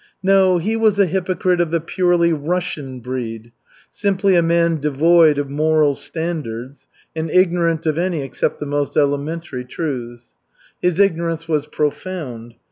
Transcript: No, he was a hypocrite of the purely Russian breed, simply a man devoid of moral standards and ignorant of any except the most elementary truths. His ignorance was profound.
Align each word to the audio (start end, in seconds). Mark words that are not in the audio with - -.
No, 0.23 0.57
he 0.57 0.75
was 0.75 0.97
a 0.97 1.05
hypocrite 1.05 1.61
of 1.61 1.69
the 1.69 1.79
purely 1.79 2.33
Russian 2.33 3.01
breed, 3.01 3.51
simply 3.91 4.33
a 4.35 4.41
man 4.41 4.77
devoid 4.79 5.37
of 5.37 5.47
moral 5.51 5.93
standards 5.93 6.87
and 7.15 7.29
ignorant 7.29 7.85
of 7.85 7.99
any 7.99 8.23
except 8.23 8.57
the 8.57 8.65
most 8.65 8.97
elementary 8.97 9.63
truths. 9.63 10.33
His 10.81 10.99
ignorance 10.99 11.47
was 11.47 11.67
profound. 11.67 12.55